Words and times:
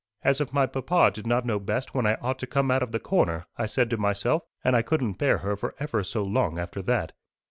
"'As 0.23 0.41
if 0.41 0.51
my 0.51 0.65
papa 0.65 1.11
did 1.13 1.27
not 1.27 1.45
know 1.45 1.59
best 1.59 1.93
when 1.93 2.07
I 2.07 2.15
ought 2.23 2.39
to 2.39 2.47
come 2.47 2.71
out 2.71 2.81
of 2.81 2.91
the 2.91 2.99
corner!' 2.99 3.45
I 3.55 3.67
said 3.67 3.87
to 3.91 3.97
myself. 3.97 4.41
And 4.63 4.75
I 4.75 4.81
couldn't 4.81 5.19
bear 5.19 5.37
her 5.45 5.55
for 5.55 5.75
ever 5.79 6.03
so 6.03 6.23
long 6.23 6.57
after 6.57 6.81
that." 6.81 7.11